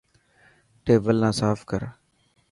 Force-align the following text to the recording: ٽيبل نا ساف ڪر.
ٽيبل 0.83 1.15
نا 1.23 1.29
ساف 1.39 1.59
ڪر. 1.69 1.81